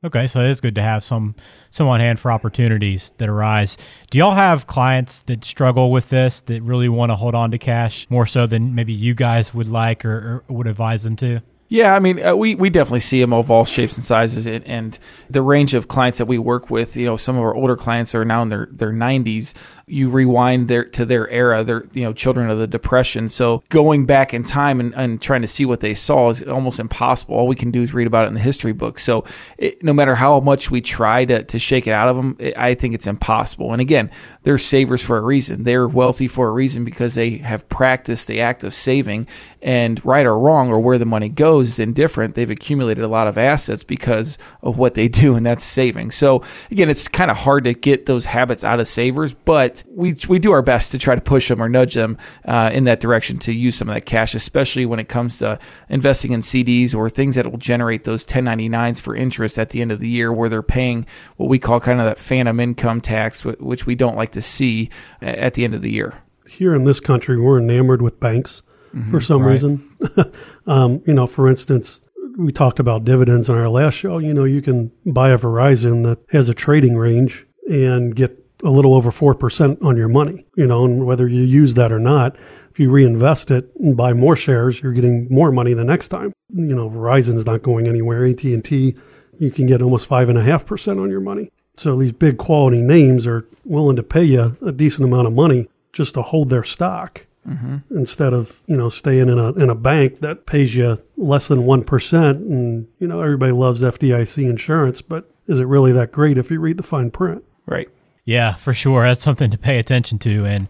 Okay, 0.01 0.27
so 0.27 0.39
it 0.39 0.49
is 0.49 0.61
good 0.61 0.75
to 0.75 0.81
have 0.81 1.03
some 1.03 1.35
some 1.71 1.87
on 1.89 1.99
hand 1.99 2.19
for 2.19 2.31
opportunities 2.31 3.11
that 3.17 3.27
arise. 3.27 3.75
Do 4.09 4.17
y'all 4.17 4.31
have 4.31 4.65
clients 4.65 5.23
that 5.23 5.43
struggle 5.43 5.91
with 5.91 6.07
this 6.07 6.39
that 6.41 6.63
really 6.63 6.87
want 6.87 7.09
to 7.11 7.17
hold 7.17 7.35
on 7.35 7.51
to 7.51 7.57
cash 7.57 8.07
more 8.09 8.25
so 8.25 8.47
than 8.47 8.73
maybe 8.73 8.93
you 8.93 9.13
guys 9.13 9.53
would 9.53 9.67
like 9.67 10.05
or, 10.05 10.43
or 10.47 10.55
would 10.55 10.67
advise 10.67 11.03
them 11.03 11.17
to? 11.17 11.41
Yeah, 11.67 11.93
I 11.93 11.99
mean, 11.99 12.25
uh, 12.25 12.35
we, 12.35 12.55
we 12.55 12.71
definitely 12.71 13.01
see 13.01 13.21
them 13.21 13.31
of 13.31 13.51
all 13.51 13.63
shapes 13.63 13.95
and 13.95 14.03
sizes, 14.03 14.47
and, 14.47 14.65
and 14.65 14.97
the 15.29 15.43
range 15.43 15.75
of 15.75 15.87
clients 15.87 16.17
that 16.17 16.25
we 16.25 16.39
work 16.39 16.71
with. 16.71 16.97
You 16.97 17.05
know, 17.05 17.15
some 17.15 17.35
of 17.35 17.43
our 17.43 17.53
older 17.53 17.75
clients 17.75 18.15
are 18.15 18.25
now 18.25 18.41
in 18.41 18.49
their 18.49 18.67
their 18.71 18.91
90s. 18.91 19.53
You 19.89 20.09
rewind 20.09 20.67
their 20.67 20.85
to 20.85 21.05
their 21.05 21.29
era, 21.29 21.63
they're 21.63 21.85
you 21.93 22.03
know 22.03 22.13
children 22.13 22.49
of 22.49 22.57
the 22.57 22.67
depression. 22.67 23.27
So 23.29 23.63
going 23.69 24.05
back 24.05 24.33
in 24.33 24.43
time 24.43 24.79
and, 24.79 24.93
and 24.95 25.21
trying 25.21 25.41
to 25.41 25.47
see 25.47 25.65
what 25.65 25.79
they 25.79 25.93
saw 25.93 26.29
is 26.29 26.43
almost 26.43 26.79
impossible. 26.79 27.35
All 27.35 27.47
we 27.47 27.55
can 27.55 27.71
do 27.71 27.81
is 27.81 27.93
read 27.93 28.07
about 28.07 28.25
it 28.25 28.27
in 28.27 28.33
the 28.33 28.39
history 28.39 28.71
book. 28.71 28.99
So 28.99 29.25
it, 29.57 29.83
no 29.83 29.93
matter 29.93 30.15
how 30.15 30.39
much 30.39 30.71
we 30.71 30.81
try 30.81 31.25
to, 31.25 31.43
to 31.43 31.59
shake 31.59 31.87
it 31.87 31.91
out 31.91 32.09
of 32.09 32.15
them, 32.15 32.37
it, 32.39 32.57
I 32.57 32.73
think 32.73 32.93
it's 32.93 33.07
impossible. 33.07 33.71
And 33.71 33.81
again, 33.81 34.11
they're 34.43 34.57
savers 34.57 35.03
for 35.03 35.17
a 35.17 35.21
reason. 35.21 35.63
They're 35.63 35.87
wealthy 35.87 36.27
for 36.27 36.47
a 36.47 36.51
reason 36.51 36.85
because 36.85 37.15
they 37.15 37.37
have 37.37 37.67
practiced 37.69 38.27
the 38.27 38.41
act 38.41 38.63
of 38.63 38.73
saving. 38.73 39.27
And 39.61 40.03
right 40.05 40.25
or 40.25 40.39
wrong, 40.39 40.69
or 40.69 40.79
where 40.79 40.97
the 40.97 41.05
money 41.05 41.27
goes, 41.27 41.67
is 41.67 41.79
indifferent. 41.79 42.35
They've 42.35 42.49
accumulated 42.49 43.03
a 43.03 43.09
lot 43.09 43.27
of 43.27 43.37
assets 43.37 43.83
because 43.83 44.37
of 44.61 44.77
what 44.77 44.93
they 44.93 45.07
do, 45.07 45.35
and 45.35 45.45
that's 45.45 45.63
saving. 45.63 46.11
So 46.11 46.43
again, 46.71 46.89
it's 46.89 47.07
kind 47.07 47.29
of 47.29 47.37
hard 47.37 47.65
to 47.65 47.73
get 47.73 48.05
those 48.05 48.25
habits 48.25 48.63
out 48.63 48.79
of 48.79 48.87
savers, 48.87 49.33
but 49.33 49.78
we 49.87 50.15
we 50.27 50.39
do 50.39 50.51
our 50.51 50.61
best 50.61 50.91
to 50.91 50.97
try 50.97 51.15
to 51.15 51.21
push 51.21 51.47
them 51.47 51.61
or 51.61 51.69
nudge 51.69 51.93
them 51.93 52.17
uh, 52.45 52.69
in 52.73 52.83
that 52.85 52.99
direction 52.99 53.37
to 53.39 53.53
use 53.53 53.75
some 53.75 53.89
of 53.89 53.95
that 53.95 54.05
cash, 54.05 54.35
especially 54.35 54.85
when 54.85 54.99
it 54.99 55.09
comes 55.09 55.39
to 55.39 55.59
investing 55.89 56.31
in 56.31 56.41
CDs 56.41 56.95
or 56.95 57.09
things 57.09 57.35
that 57.35 57.49
will 57.49 57.57
generate 57.57 58.03
those 58.03 58.25
1099s 58.25 59.01
for 59.01 59.15
interest 59.15 59.57
at 59.57 59.69
the 59.71 59.81
end 59.81 59.91
of 59.91 59.99
the 59.99 60.09
year, 60.09 60.31
where 60.31 60.49
they're 60.49 60.61
paying 60.61 61.05
what 61.37 61.49
we 61.49 61.59
call 61.59 61.79
kind 61.79 61.99
of 61.99 62.05
that 62.05 62.19
phantom 62.19 62.59
income 62.59 63.01
tax, 63.01 63.43
which 63.43 63.85
we 63.85 63.95
don't 63.95 64.15
like 64.15 64.31
to 64.31 64.41
see 64.41 64.89
at 65.21 65.53
the 65.53 65.63
end 65.63 65.73
of 65.73 65.81
the 65.81 65.91
year. 65.91 66.21
here 66.47 66.73
in 66.75 66.83
this 66.83 66.99
country, 66.99 67.39
we're 67.39 67.59
enamored 67.59 68.01
with 68.01 68.19
banks 68.19 68.61
for 69.09 69.21
some 69.21 69.43
right. 69.43 69.51
reason. 69.51 69.97
um, 70.67 71.01
you 71.05 71.13
know, 71.13 71.27
for 71.27 71.47
instance, 71.47 72.01
we 72.37 72.51
talked 72.51 72.79
about 72.79 73.03
dividends 73.03 73.49
in 73.49 73.55
our 73.55 73.69
last 73.69 73.95
show. 73.95 74.17
You 74.17 74.33
know, 74.33 74.45
you 74.45 74.61
can 74.61 74.91
buy 75.05 75.31
a 75.31 75.37
Verizon 75.37 76.03
that 76.03 76.19
has 76.31 76.49
a 76.49 76.53
trading 76.53 76.95
range 76.95 77.45
and 77.67 78.15
get 78.15 78.38
a 78.63 78.69
little 78.69 78.93
over 78.93 79.11
4% 79.11 79.83
on 79.83 79.97
your 79.97 80.07
money, 80.07 80.45
you 80.55 80.67
know, 80.67 80.85
and 80.85 81.05
whether 81.05 81.27
you 81.27 81.43
use 81.43 81.75
that 81.75 81.91
or 81.91 81.99
not, 81.99 82.35
if 82.71 82.79
you 82.79 82.91
reinvest 82.91 83.51
it 83.51 83.69
and 83.75 83.95
buy 83.95 84.13
more 84.13 84.35
shares, 84.35 84.81
you're 84.81 84.93
getting 84.93 85.27
more 85.29 85.51
money 85.51 85.73
the 85.73 85.83
next 85.83 86.09
time. 86.09 86.33
You 86.49 86.75
know, 86.75 86.89
Verizon's 86.89 87.45
not 87.45 87.63
going 87.63 87.87
anywhere. 87.87 88.25
AT&T, 88.25 88.95
you 89.37 89.51
can 89.51 89.65
get 89.65 89.81
almost 89.81 90.07
five 90.07 90.29
and 90.29 90.37
a 90.37 90.43
half 90.43 90.65
percent 90.65 90.99
on 90.99 91.09
your 91.09 91.21
money. 91.21 91.51
So 91.73 91.97
these 91.97 92.11
big 92.11 92.37
quality 92.37 92.81
names 92.81 93.25
are 93.25 93.47
willing 93.63 93.95
to 93.95 94.03
pay 94.03 94.23
you 94.23 94.57
a 94.65 94.71
decent 94.71 95.05
amount 95.07 95.27
of 95.27 95.33
money 95.33 95.69
just 95.93 96.13
to 96.15 96.21
hold 96.21 96.49
their 96.49 96.63
stock 96.63 97.25
mm-hmm. 97.47 97.77
instead 97.91 98.33
of 98.33 98.61
you 98.67 98.75
know 98.75 98.89
staying 98.89 99.29
in 99.29 99.39
a 99.39 99.53
in 99.53 99.69
a 99.69 99.75
bank 99.75 100.19
that 100.19 100.45
pays 100.45 100.75
you 100.75 101.01
less 101.17 101.47
than 101.47 101.65
one 101.65 101.83
percent. 101.83 102.39
And 102.39 102.87
you 102.99 103.07
know 103.07 103.21
everybody 103.21 103.53
loves 103.53 103.81
FDIC 103.81 104.49
insurance, 104.49 105.01
but 105.01 105.29
is 105.47 105.59
it 105.59 105.65
really 105.65 105.91
that 105.93 106.11
great 106.11 106.37
if 106.37 106.51
you 106.51 106.59
read 106.59 106.77
the 106.77 106.83
fine 106.83 107.11
print? 107.11 107.43
Right. 107.65 107.89
Yeah, 108.29 108.53
for 108.53 108.75
sure. 108.75 109.05
That's 109.05 109.23
something 109.23 109.49
to 109.49 109.57
pay 109.57 109.79
attention 109.79 110.19
to. 110.19 110.45
And 110.45 110.67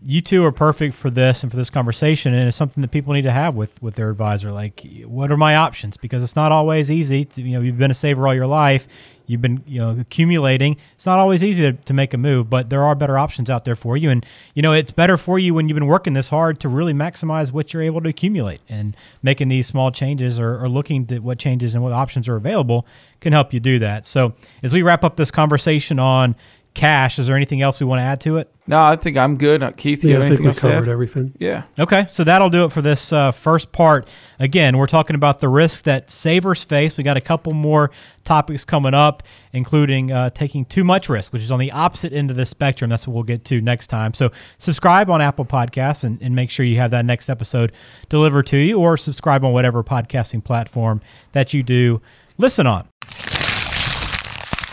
you 0.00 0.20
two 0.20 0.44
are 0.44 0.52
perfect 0.52 0.94
for 0.94 1.10
this 1.10 1.42
and 1.42 1.50
for 1.50 1.56
this 1.56 1.68
conversation. 1.68 2.32
And 2.32 2.46
it's 2.46 2.56
something 2.56 2.82
that 2.82 2.92
people 2.92 3.14
need 3.14 3.22
to 3.22 3.32
have 3.32 3.56
with, 3.56 3.82
with 3.82 3.96
their 3.96 4.10
advisor. 4.10 4.52
Like, 4.52 4.86
what 5.06 5.32
are 5.32 5.36
my 5.36 5.56
options? 5.56 5.96
Because 5.96 6.22
it's 6.22 6.36
not 6.36 6.52
always 6.52 6.88
easy. 6.88 7.24
To, 7.24 7.42
you 7.42 7.54
know, 7.54 7.62
you've 7.62 7.78
been 7.78 7.90
a 7.90 7.94
saver 7.94 8.28
all 8.28 8.34
your 8.34 8.46
life. 8.46 8.86
You've 9.26 9.42
been, 9.42 9.62
you 9.66 9.80
know, 9.80 9.98
accumulating. 9.98 10.76
It's 10.94 11.06
not 11.06 11.18
always 11.18 11.42
easy 11.42 11.62
to, 11.62 11.72
to 11.72 11.92
make 11.92 12.14
a 12.14 12.16
move, 12.16 12.48
but 12.48 12.70
there 12.70 12.84
are 12.84 12.94
better 12.94 13.18
options 13.18 13.50
out 13.50 13.64
there 13.64 13.76
for 13.76 13.96
you. 13.96 14.10
And, 14.10 14.24
you 14.54 14.62
know, 14.62 14.72
it's 14.72 14.92
better 14.92 15.16
for 15.16 15.36
you 15.36 15.52
when 15.52 15.68
you've 15.68 15.76
been 15.76 15.86
working 15.86 16.12
this 16.12 16.28
hard 16.28 16.60
to 16.60 16.68
really 16.68 16.92
maximize 16.92 17.50
what 17.50 17.72
you're 17.72 17.82
able 17.82 18.00
to 18.02 18.08
accumulate. 18.08 18.60
And 18.68 18.96
making 19.20 19.48
these 19.48 19.66
small 19.66 19.90
changes 19.90 20.38
or, 20.38 20.62
or 20.62 20.68
looking 20.68 21.08
at 21.10 21.22
what 21.22 21.40
changes 21.40 21.74
and 21.74 21.82
what 21.82 21.92
options 21.92 22.28
are 22.28 22.36
available 22.36 22.86
can 23.20 23.32
help 23.32 23.52
you 23.52 23.58
do 23.58 23.80
that. 23.80 24.06
So 24.06 24.34
as 24.62 24.72
we 24.72 24.82
wrap 24.82 25.04
up 25.04 25.16
this 25.16 25.30
conversation 25.30 25.98
on 25.98 26.34
cash, 26.74 27.18
is 27.18 27.26
there 27.26 27.36
anything 27.36 27.62
else 27.62 27.80
we 27.80 27.86
want 27.86 27.98
to 27.98 28.04
add 28.04 28.20
to 28.22 28.36
it? 28.36 28.52
No, 28.66 28.80
I 28.80 28.94
think 28.94 29.16
I'm 29.16 29.36
good. 29.36 29.62
Uh, 29.62 29.72
Keith, 29.72 30.04
you 30.04 30.10
Yeah, 30.10 30.16
have 30.16 30.22
I 30.22 30.26
think 30.26 30.30
anything 30.40 30.44
we 30.44 30.48
else 30.50 30.60
to 30.60 30.70
covered 30.70 30.88
everything. 30.88 31.34
Yeah. 31.40 31.64
Okay, 31.78 32.06
so 32.06 32.22
that'll 32.22 32.50
do 32.50 32.64
it 32.64 32.72
for 32.72 32.80
this 32.82 33.12
uh, 33.12 33.32
first 33.32 33.72
part. 33.72 34.08
Again, 34.38 34.78
we're 34.78 34.86
talking 34.86 35.16
about 35.16 35.40
the 35.40 35.48
risks 35.48 35.82
that 35.82 36.10
savers 36.10 36.62
face. 36.62 36.96
We 36.96 37.02
got 37.02 37.16
a 37.16 37.20
couple 37.20 37.52
more 37.52 37.90
topics 38.24 38.64
coming 38.64 38.94
up, 38.94 39.24
including 39.52 40.12
uh, 40.12 40.30
taking 40.30 40.64
too 40.64 40.84
much 40.84 41.08
risk, 41.08 41.32
which 41.32 41.42
is 41.42 41.50
on 41.50 41.58
the 41.58 41.72
opposite 41.72 42.12
end 42.12 42.30
of 42.30 42.36
the 42.36 42.46
spectrum. 42.46 42.90
That's 42.90 43.08
what 43.08 43.14
we'll 43.14 43.24
get 43.24 43.44
to 43.46 43.60
next 43.60 43.88
time. 43.88 44.14
So 44.14 44.30
subscribe 44.58 45.10
on 45.10 45.20
Apple 45.20 45.44
Podcasts 45.44 46.04
and, 46.04 46.22
and 46.22 46.36
make 46.36 46.50
sure 46.50 46.64
you 46.64 46.76
have 46.76 46.92
that 46.92 47.04
next 47.04 47.28
episode 47.28 47.72
delivered 48.08 48.46
to 48.48 48.56
you, 48.56 48.78
or 48.78 48.96
subscribe 48.96 49.44
on 49.44 49.52
whatever 49.52 49.82
podcasting 49.82 50.44
platform 50.44 51.00
that 51.32 51.52
you 51.52 51.64
do 51.64 52.00
listen 52.38 52.68
on. 52.68 52.86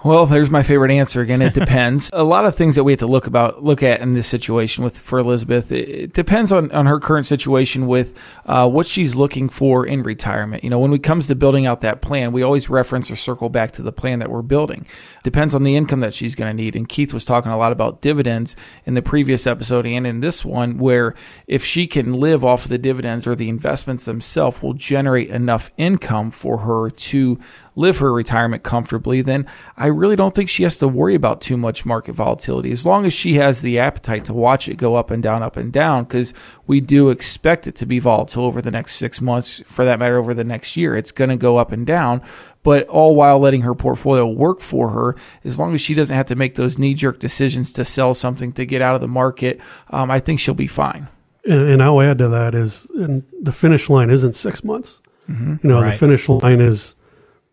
Well, 0.05 0.27
there's 0.27 0.49
my 0.49 0.63
favorite 0.63 0.93
answer 0.93 1.23
again. 1.23 1.43
It 1.43 1.55
depends. 1.59 2.09
a 2.13 2.23
lot 2.23 2.45
of 2.45 2.55
things 2.55 2.77
that 2.77 2.85
we 2.85 2.93
have 2.93 3.01
to 3.01 3.09
look 3.09 3.27
about, 3.27 3.65
look 3.65 3.83
at 3.83 4.01
in 4.01 4.15
this 4.15 4.29
situation 4.29 4.85
with 4.85 4.97
for 4.97 5.19
Elizabeth. 5.19 5.73
It, 5.73 5.89
it 5.89 6.13
depends 6.13 6.53
on, 6.53 6.71
on 6.71 6.87
her 6.87 7.01
current 7.01 7.27
situation 7.27 7.89
with 7.89 8.17
uh, 8.47 8.69
what 8.69 8.87
she's 8.87 9.17
looking 9.17 9.49
for 9.49 9.85
in 9.85 10.05
retirement. 10.05 10.63
You 10.63 10.71
know, 10.71 10.79
when 10.79 10.93
it 10.93 11.03
comes 11.03 11.27
to 11.27 11.35
building 11.35 11.67
out 11.67 11.81
that 11.81 12.01
plan, 12.01 12.31
we 12.31 12.43
always 12.43 12.71
reference 12.71 13.11
or 13.11 13.17
circle 13.17 13.49
back 13.49 13.73
to 13.73 13.83
the 13.83 13.91
plan 13.91 14.21
that 14.21 14.31
we're 14.31 14.43
building. 14.43 14.87
Depends 15.25 15.53
on 15.53 15.65
the 15.65 15.75
income 15.75 15.99
that 16.01 16.15
she's 16.15 16.37
going 16.37 16.57
to 16.57 16.63
need. 16.63 16.77
And 16.77 16.89
Keith 16.89 17.13
was 17.13 17.25
talking 17.25 17.51
a 17.51 17.59
lot 17.59 17.73
about 17.73 18.01
dividends 18.01 18.55
in 18.87 18.95
the 18.95 19.03
previous 19.03 19.49
episode 19.49 19.85
and 19.85 20.07
in 20.07 20.21
this 20.21 20.45
one, 20.45 20.79
where 20.79 21.17
if 21.49 21.65
she 21.65 21.89
can 21.89 22.13
live 22.13 22.45
off 22.45 22.65
of 22.65 22.71
the 22.71 22.79
dividends 22.79 23.27
or 23.27 23.35
the 23.35 23.49
investments 23.49 24.05
themselves 24.05 24.63
will 24.63 24.75
generate 24.75 25.29
enough 25.31 25.73
income 25.77 26.31
for 26.31 26.59
her 26.59 26.89
to 26.89 27.41
live 27.79 27.99
her 27.99 28.13
retirement 28.13 28.65
comfortably, 28.65 29.23
then 29.23 29.47
I 29.77 29.87
really 29.87 30.17
don't 30.17 30.35
think 30.35 30.49
she 30.49 30.65
has 30.65 30.79
to 30.81 30.89
worry 30.89 31.15
about 31.15 31.41
too 31.41 31.57
much 31.57 31.87
market 31.87 32.13
volatility 32.13 32.73
as 32.73 32.85
long 32.85 33.07
as 33.07 33.13
she 33.13 33.35
has 33.35 33.63
the 33.63 33.79
appetite 33.79 34.25
to 34.25 34.35
watch 34.35 34.69
it 34.69 34.77
go 34.77 34.97
up 34.97 35.13
and 35.13 35.23
down, 35.23 35.45
up 35.45 35.57
and 35.57 35.73
down, 35.73 36.05
because 36.05 36.35
we 36.67 36.81
do 36.81 37.09
expect 37.09 37.69
it 37.69 37.77
to 37.77 37.87
be 37.87 38.01
volatile 38.01 38.45
over 38.45 38.61
the 38.61 38.73
next 38.73 38.97
six 38.97 39.21
months, 39.21 39.63
for 39.65 39.85
that 39.85 40.01
matter, 40.01 40.19
over 40.19 40.35
the 40.35 40.43
next 40.43 40.77
year. 40.77 40.97
It's 40.97 41.13
going 41.13 41.31
to 41.31 41.37
go 41.37 41.57
up 41.57 41.71
and 41.71 41.87
down, 41.87 42.21
but 42.65 42.87
all 42.89 43.15
while 43.15 43.39
letting 43.39 43.63
her 43.63 43.77
portfolio 43.77 44.27
work 44.27 44.61
for 44.61 44.91
her, 44.91 45.15
as 45.45 45.59
long 45.59 45.73
as 45.73 45.81
she 45.81 45.95
doesn't 45.95 46.17
have 46.17 46.27
to 46.27 46.35
make 46.35 46.57
those 46.57 46.79
knee 46.79 46.95
jerk 46.95 47.21
decisions 47.21 47.73
to 47.75 47.85
sell 47.85 48.13
something 48.13 48.53
to 48.55 48.67
get 48.67 48.83
out 48.83 48.97
of 48.97 49.01
the 49.01 49.09
market, 49.09 49.61
um, 49.91 50.11
I 50.11 50.19
think 50.19 50.41
she'll 50.41 50.55
be 50.55 50.67
fine. 50.67 51.07
And, 51.45 51.71
and, 51.71 51.83
I'll 51.83 52.01
add 52.03 52.19
to 52.19 52.29
that 52.29 52.55
is, 52.55 52.91
and 52.91 53.23
the 53.41 53.53
finish 53.53 53.89
line 53.89 54.11
isn't 54.11 54.35
six 54.35 54.65
months. 54.65 55.01
Mm-hmm. 55.31 55.57
You 55.63 55.69
know, 55.71 55.81
right. 55.81 55.93
the 55.93 55.99
finish 55.99 56.29
line 56.29 56.61
is 56.61 56.95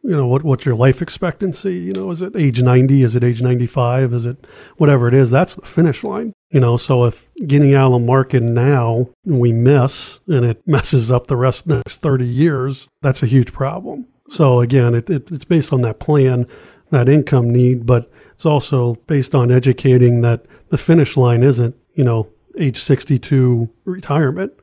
you 0.06 0.16
know 0.16 0.28
what 0.28 0.44
what's 0.44 0.66
your 0.66 0.76
life 0.76 1.02
expectancy? 1.02 1.74
You 1.74 1.94
know 1.94 2.12
is 2.12 2.22
it 2.22 2.36
age 2.36 2.62
90 2.62 3.02
is 3.02 3.16
it 3.16 3.24
age 3.24 3.42
95 3.42 4.14
is 4.14 4.26
it 4.26 4.46
whatever 4.78 5.08
it 5.08 5.16
is? 5.16 5.32
That's 5.32 5.56
the 5.56 5.66
finish 5.66 6.04
line 6.04 6.34
you 6.52 6.60
know? 6.60 6.78
So 6.78 7.06
if 7.06 7.28
getting 7.48 7.74
out 7.74 7.88
of 7.88 8.02
the 8.02 8.06
market 8.06 8.44
now 8.44 9.10
we 9.26 9.52
miss 9.52 10.20
and 10.28 10.46
it 10.46 10.66
messes 10.68 11.10
up 11.10 11.26
the 11.28 11.36
rest 11.36 11.68
the 11.68 11.78
next 11.78 12.02
30 12.02 12.24
years 12.24 12.88
that's 13.02 13.24
a 13.24 13.28
huge 13.28 13.52
problem. 13.52 14.08
So 14.30 14.60
again 14.60 14.94
it, 14.94 15.10
it, 15.10 15.32
it's 15.32 15.46
based 15.46 15.74
on 15.74 15.82
that 15.82 16.00
plan 16.00 16.48
that 16.92 17.10
income 17.10 17.50
need 17.50 17.88
but 17.88 18.12
it's 18.32 18.46
also 18.46 18.96
based 19.08 19.34
on 19.34 19.52
educating 19.52 20.22
that 20.22 20.46
the 20.70 20.78
finish 20.78 21.18
line 21.18 21.42
isn't 21.42 21.76
you 21.94 22.04
know 22.04 22.30
age 22.60 22.80
62 22.80 23.70
retirement. 23.86 24.54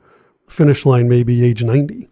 Finish 0.49 0.87
line 0.87 1.09
may 1.09 1.25
be 1.25 1.45
age 1.45 1.65
90 1.65 2.09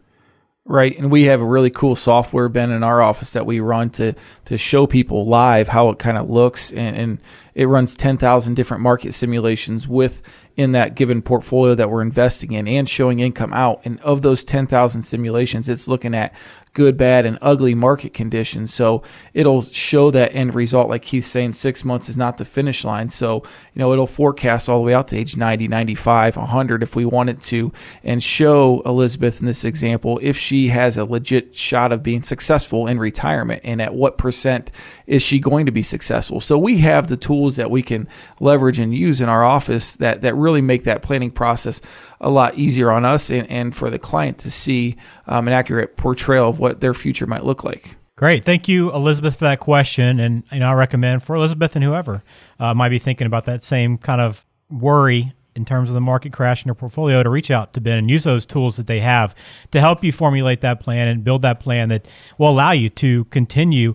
Right, 0.70 0.96
and 0.96 1.10
we 1.10 1.24
have 1.24 1.40
a 1.40 1.44
really 1.44 1.70
cool 1.70 1.96
software, 1.96 2.48
Ben, 2.48 2.70
in 2.70 2.84
our 2.84 3.02
office 3.02 3.32
that 3.32 3.44
we 3.44 3.58
run 3.58 3.90
to 3.90 4.14
to 4.44 4.56
show 4.56 4.86
people 4.86 5.26
live 5.26 5.66
how 5.66 5.88
it 5.90 5.98
kind 5.98 6.16
of 6.16 6.30
looks, 6.30 6.70
and, 6.70 6.96
and 6.96 7.18
it 7.56 7.66
runs 7.66 7.96
ten 7.96 8.16
thousand 8.16 8.54
different 8.54 8.80
market 8.80 9.12
simulations 9.12 9.88
with 9.88 10.22
in 10.56 10.70
that 10.70 10.94
given 10.94 11.22
portfolio 11.22 11.74
that 11.74 11.90
we're 11.90 12.02
investing 12.02 12.52
in, 12.52 12.68
and 12.68 12.88
showing 12.88 13.18
income 13.18 13.52
out. 13.52 13.80
And 13.84 13.98
of 14.02 14.22
those 14.22 14.44
ten 14.44 14.68
thousand 14.68 15.02
simulations, 15.02 15.68
it's 15.68 15.88
looking 15.88 16.14
at 16.14 16.32
good, 16.72 16.96
bad, 16.96 17.26
and 17.26 17.38
ugly 17.42 17.74
market 17.74 18.14
conditions. 18.14 18.72
So 18.72 19.02
it'll 19.34 19.62
show 19.62 20.10
that 20.12 20.34
end 20.34 20.54
result, 20.54 20.88
like 20.88 21.02
Keith's 21.02 21.26
saying, 21.26 21.54
six 21.54 21.84
months 21.84 22.08
is 22.08 22.16
not 22.16 22.38
the 22.38 22.44
finish 22.44 22.84
line. 22.84 23.08
So, 23.08 23.42
you 23.74 23.80
know, 23.80 23.92
it'll 23.92 24.06
forecast 24.06 24.68
all 24.68 24.78
the 24.78 24.84
way 24.84 24.94
out 24.94 25.08
to 25.08 25.16
age 25.16 25.36
90, 25.36 25.68
95, 25.68 26.36
100 26.36 26.82
if 26.82 26.94
we 26.94 27.04
wanted 27.04 27.40
to, 27.42 27.72
and 28.04 28.22
show 28.22 28.82
Elizabeth 28.86 29.40
in 29.40 29.46
this 29.46 29.64
example 29.64 30.20
if 30.22 30.36
she 30.36 30.68
has 30.68 30.96
a 30.96 31.04
legit 31.04 31.56
shot 31.56 31.92
of 31.92 32.02
being 32.02 32.22
successful 32.22 32.86
in 32.86 32.98
retirement 32.98 33.60
and 33.64 33.82
at 33.82 33.94
what 33.94 34.16
percent 34.16 34.70
is 35.06 35.22
she 35.22 35.40
going 35.40 35.66
to 35.66 35.72
be 35.72 35.82
successful. 35.82 36.40
So 36.40 36.56
we 36.56 36.78
have 36.78 37.08
the 37.08 37.16
tools 37.16 37.56
that 37.56 37.70
we 37.70 37.82
can 37.82 38.06
leverage 38.38 38.78
and 38.78 38.94
use 38.94 39.20
in 39.20 39.28
our 39.28 39.44
office 39.44 39.92
that, 39.94 40.20
that 40.20 40.36
really 40.36 40.60
make 40.60 40.84
that 40.84 41.02
planning 41.02 41.32
process 41.32 41.80
a 42.20 42.30
lot 42.30 42.56
easier 42.56 42.90
on 42.90 43.04
us 43.04 43.30
and, 43.30 43.48
and 43.50 43.74
for 43.74 43.90
the 43.90 43.98
client 43.98 44.38
to 44.38 44.50
see 44.50 44.96
um, 45.26 45.48
an 45.48 45.54
accurate 45.54 45.96
portrayal 45.96 46.48
of 46.48 46.59
what 46.60 46.80
their 46.80 46.94
future 46.94 47.26
might 47.26 47.44
look 47.44 47.64
like. 47.64 47.96
Great. 48.16 48.44
Thank 48.44 48.68
you, 48.68 48.92
Elizabeth, 48.92 49.36
for 49.36 49.44
that 49.44 49.60
question. 49.60 50.20
And 50.20 50.44
you 50.52 50.58
know, 50.60 50.68
I 50.68 50.74
recommend 50.74 51.22
for 51.22 51.34
Elizabeth 51.34 51.74
and 51.74 51.82
whoever 51.82 52.22
uh, 52.58 52.74
might 52.74 52.90
be 52.90 52.98
thinking 52.98 53.26
about 53.26 53.46
that 53.46 53.62
same 53.62 53.96
kind 53.96 54.20
of 54.20 54.44
worry 54.68 55.32
in 55.56 55.64
terms 55.64 55.88
of 55.88 55.94
the 55.94 56.00
market 56.02 56.32
crash 56.32 56.62
in 56.62 56.68
your 56.68 56.74
portfolio 56.74 57.22
to 57.22 57.30
reach 57.30 57.50
out 57.50 57.72
to 57.72 57.80
Ben 57.80 57.98
and 57.98 58.10
use 58.10 58.24
those 58.24 58.44
tools 58.44 58.76
that 58.76 58.86
they 58.86 59.00
have 59.00 59.34
to 59.70 59.80
help 59.80 60.04
you 60.04 60.12
formulate 60.12 60.60
that 60.60 60.80
plan 60.80 61.08
and 61.08 61.24
build 61.24 61.42
that 61.42 61.60
plan 61.60 61.88
that 61.88 62.06
will 62.38 62.50
allow 62.50 62.72
you 62.72 62.90
to 62.90 63.24
continue 63.26 63.94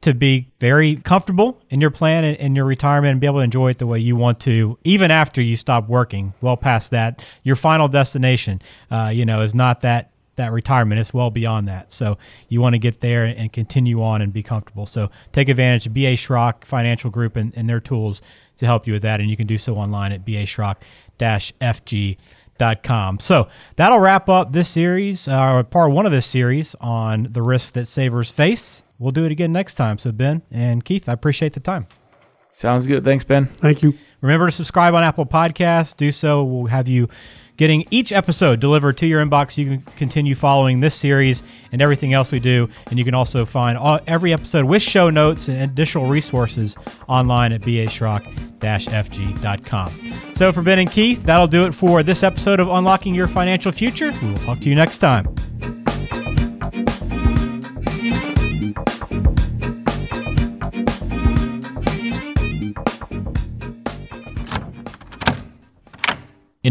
to 0.00 0.14
be 0.14 0.50
very 0.60 0.96
comfortable 0.96 1.62
in 1.70 1.80
your 1.80 1.90
plan 1.90 2.24
and 2.24 2.36
in 2.38 2.56
your 2.56 2.64
retirement 2.64 3.12
and 3.12 3.20
be 3.20 3.26
able 3.26 3.38
to 3.38 3.44
enjoy 3.44 3.70
it 3.70 3.78
the 3.78 3.86
way 3.86 3.98
you 3.98 4.16
want 4.16 4.40
to, 4.40 4.78
even 4.82 5.10
after 5.10 5.40
you 5.40 5.56
stop 5.56 5.88
working. 5.88 6.32
Well 6.40 6.56
past 6.56 6.90
that, 6.90 7.22
your 7.42 7.56
final 7.56 7.86
destination, 7.86 8.62
uh, 8.90 9.12
you 9.14 9.26
know, 9.26 9.42
is 9.42 9.54
not 9.54 9.82
that 9.82 10.09
that 10.40 10.52
retirement. 10.52 11.00
It's 11.00 11.14
well 11.14 11.30
beyond 11.30 11.68
that. 11.68 11.92
So 11.92 12.18
you 12.48 12.60
want 12.60 12.74
to 12.74 12.78
get 12.78 13.00
there 13.00 13.24
and 13.24 13.52
continue 13.52 14.02
on 14.02 14.22
and 14.22 14.32
be 14.32 14.42
comfortable. 14.42 14.86
So 14.86 15.10
take 15.32 15.48
advantage 15.48 15.86
of 15.86 15.94
BA 15.94 16.16
Schrock 16.16 16.64
Financial 16.64 17.10
Group 17.10 17.36
and, 17.36 17.52
and 17.56 17.68
their 17.68 17.80
tools 17.80 18.22
to 18.56 18.66
help 18.66 18.86
you 18.86 18.92
with 18.92 19.02
that. 19.02 19.20
And 19.20 19.30
you 19.30 19.36
can 19.36 19.46
do 19.46 19.58
so 19.58 19.76
online 19.76 20.10
at 20.12 20.26
baschrock-fg.com. 20.26 23.20
So 23.20 23.48
that'll 23.76 24.00
wrap 24.00 24.28
up 24.28 24.52
this 24.52 24.68
series, 24.68 25.28
uh, 25.28 25.62
part 25.62 25.92
one 25.92 26.04
of 26.06 26.12
this 26.12 26.26
series 26.26 26.74
on 26.80 27.28
the 27.30 27.42
risks 27.42 27.70
that 27.72 27.86
savers 27.86 28.30
face 28.30 28.82
we'll 29.00 29.10
do 29.10 29.24
it 29.24 29.32
again 29.32 29.50
next 29.50 29.74
time. 29.74 29.98
So, 29.98 30.12
Ben 30.12 30.42
and 30.52 30.84
Keith, 30.84 31.08
I 31.08 31.12
appreciate 31.12 31.54
the 31.54 31.60
time. 31.60 31.88
Sounds 32.52 32.86
good. 32.86 33.04
Thanks, 33.04 33.24
Ben. 33.24 33.46
Thank 33.46 33.82
you. 33.82 33.94
Remember 34.20 34.46
to 34.46 34.52
subscribe 34.52 34.94
on 34.94 35.02
Apple 35.02 35.26
Podcasts. 35.26 35.96
Do 35.96 36.12
so. 36.12 36.44
We'll 36.44 36.66
have 36.66 36.86
you 36.86 37.08
getting 37.60 37.86
each 37.90 38.10
episode 38.10 38.58
delivered 38.58 38.96
to 38.96 39.06
your 39.06 39.22
inbox. 39.22 39.58
You 39.58 39.66
can 39.66 39.82
continue 39.94 40.34
following 40.34 40.80
this 40.80 40.94
series 40.94 41.42
and 41.72 41.82
everything 41.82 42.14
else 42.14 42.32
we 42.32 42.40
do. 42.40 42.70
And 42.86 42.98
you 42.98 43.04
can 43.04 43.14
also 43.14 43.44
find 43.44 43.76
all, 43.76 44.00
every 44.06 44.32
episode 44.32 44.64
with 44.64 44.82
show 44.82 45.10
notes 45.10 45.48
and 45.48 45.70
additional 45.70 46.08
resources 46.08 46.74
online 47.06 47.52
at 47.52 47.60
baschrock-fg.com. 47.60 50.34
So 50.34 50.52
for 50.52 50.62
Ben 50.62 50.78
and 50.78 50.90
Keith, 50.90 51.22
that'll 51.24 51.46
do 51.46 51.66
it 51.66 51.72
for 51.72 52.02
this 52.02 52.22
episode 52.22 52.60
of 52.60 52.68
Unlocking 52.68 53.14
Your 53.14 53.28
Financial 53.28 53.70
Future. 53.70 54.10
We 54.22 54.28
will 54.28 54.36
talk 54.36 54.60
to 54.60 54.70
you 54.70 54.74
next 54.74 54.96
time. 54.98 55.26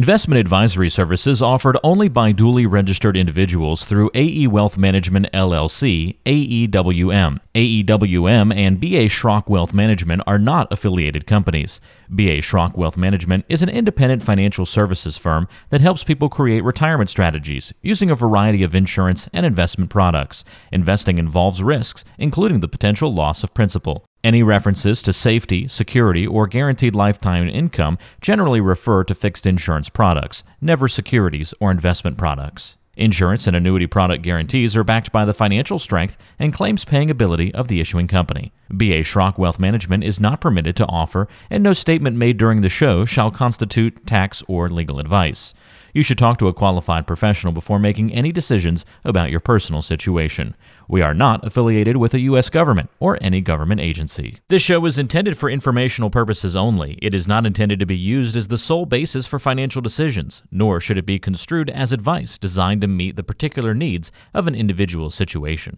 Investment 0.09 0.39
advisory 0.39 0.89
services 0.89 1.39
offered 1.39 1.77
only 1.83 2.09
by 2.09 2.31
duly 2.31 2.65
registered 2.65 3.15
individuals 3.15 3.85
through 3.85 4.09
AE 4.15 4.47
Wealth 4.47 4.75
Management 4.75 5.27
LLC, 5.35 6.17
AEWM. 6.25 7.39
AEWM 7.53 8.51
and 8.55 8.79
BA 8.79 9.05
Schrock 9.05 9.47
Wealth 9.47 9.71
Management 9.71 10.23
are 10.25 10.39
not 10.39 10.73
affiliated 10.73 11.27
companies. 11.27 11.79
BA 12.09 12.41
Schrock 12.41 12.75
Wealth 12.75 12.97
Management 12.97 13.45
is 13.49 13.61
an 13.61 13.69
independent 13.69 14.23
financial 14.23 14.65
services 14.65 15.15
firm 15.15 15.47
that 15.69 15.79
helps 15.79 16.03
people 16.03 16.27
create 16.27 16.63
retirement 16.63 17.11
strategies 17.11 17.71
using 17.83 18.09
a 18.09 18.15
variety 18.15 18.63
of 18.63 18.73
insurance 18.73 19.29
and 19.31 19.45
investment 19.45 19.91
products. 19.91 20.43
Investing 20.71 21.19
involves 21.19 21.61
risks, 21.61 22.03
including 22.17 22.61
the 22.61 22.67
potential 22.67 23.13
loss 23.13 23.43
of 23.43 23.53
principal. 23.53 24.08
Any 24.21 24.43
references 24.43 25.01
to 25.03 25.13
safety, 25.13 25.69
security, 25.69 26.27
or 26.27 26.45
guaranteed 26.45 26.93
lifetime 26.93 27.47
income 27.47 27.97
generally 28.19 28.59
refer 28.59 29.05
to 29.05 29.15
fixed 29.15 29.45
insurance 29.45 29.87
products, 29.87 30.43
never 30.59 30.89
securities 30.89 31.53
or 31.61 31.71
investment 31.71 32.17
products. 32.17 32.75
Insurance 32.97 33.47
and 33.47 33.55
annuity 33.55 33.87
product 33.87 34.21
guarantees 34.21 34.75
are 34.75 34.83
backed 34.83 35.13
by 35.13 35.23
the 35.23 35.33
financial 35.33 35.79
strength 35.79 36.17
and 36.37 36.53
claims 36.53 36.83
paying 36.83 37.09
ability 37.09 37.53
of 37.53 37.69
the 37.69 37.79
issuing 37.79 38.07
company. 38.07 38.51
BA 38.69 39.03
Schrock 39.03 39.37
Wealth 39.37 39.57
Management 39.57 40.03
is 40.03 40.19
not 40.19 40.41
permitted 40.41 40.75
to 40.75 40.85
offer, 40.87 41.29
and 41.49 41.63
no 41.63 41.71
statement 41.71 42.17
made 42.17 42.37
during 42.37 42.59
the 42.59 42.67
show 42.67 43.05
shall 43.05 43.31
constitute 43.31 44.05
tax 44.05 44.43
or 44.49 44.69
legal 44.69 44.99
advice. 44.99 45.53
You 45.93 46.03
should 46.03 46.17
talk 46.17 46.37
to 46.39 46.49
a 46.49 46.53
qualified 46.53 47.07
professional 47.07 47.53
before 47.53 47.79
making 47.79 48.13
any 48.13 48.33
decisions 48.33 48.85
about 49.05 49.31
your 49.31 49.39
personal 49.39 49.81
situation. 49.81 50.55
We 50.91 51.03
are 51.03 51.13
not 51.13 51.45
affiliated 51.45 51.97
with 51.97 52.15
a 52.15 52.19
U.S. 52.21 52.49
government 52.49 52.89
or 52.99 53.19
any 53.21 53.41
government 53.41 53.79
agency. 53.79 54.39
This 54.47 54.63
show 54.63 54.83
is 54.87 54.97
intended 54.97 55.37
for 55.37 55.47
informational 55.47 56.09
purposes 56.09 56.55
only. 56.55 56.97
It 56.99 57.13
is 57.13 57.27
not 57.27 57.45
intended 57.45 57.77
to 57.77 57.85
be 57.85 57.95
used 57.95 58.35
as 58.35 58.47
the 58.47 58.57
sole 58.57 58.87
basis 58.87 59.27
for 59.27 59.37
financial 59.37 59.83
decisions, 59.83 60.41
nor 60.49 60.81
should 60.81 60.97
it 60.97 61.05
be 61.05 61.19
construed 61.19 61.69
as 61.69 61.93
advice 61.93 62.39
designed 62.39 62.81
to 62.81 62.87
meet 62.87 63.17
the 63.17 63.23
particular 63.23 63.75
needs 63.75 64.11
of 64.33 64.47
an 64.47 64.55
individual 64.55 65.11
situation. 65.11 65.77